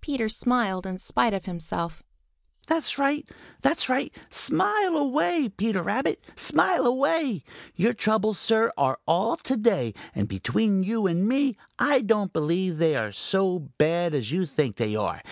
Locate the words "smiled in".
0.28-0.96